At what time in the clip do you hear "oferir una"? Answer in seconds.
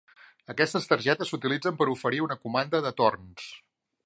1.97-2.39